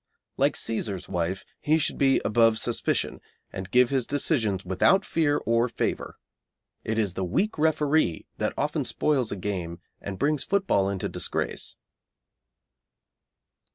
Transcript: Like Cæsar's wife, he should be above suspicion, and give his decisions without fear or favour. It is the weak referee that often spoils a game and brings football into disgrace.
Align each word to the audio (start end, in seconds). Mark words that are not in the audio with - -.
Like 0.35 0.55
Cæsar's 0.55 1.07
wife, 1.07 1.45
he 1.59 1.77
should 1.77 1.99
be 1.99 2.19
above 2.25 2.57
suspicion, 2.57 3.21
and 3.53 3.69
give 3.69 3.91
his 3.91 4.07
decisions 4.07 4.65
without 4.65 5.05
fear 5.05 5.37
or 5.45 5.69
favour. 5.69 6.17
It 6.83 6.97
is 6.97 7.13
the 7.13 7.23
weak 7.23 7.55
referee 7.59 8.25
that 8.37 8.53
often 8.57 8.83
spoils 8.83 9.31
a 9.31 9.35
game 9.35 9.79
and 10.01 10.17
brings 10.17 10.43
football 10.43 10.89
into 10.89 11.07
disgrace. 11.07 11.75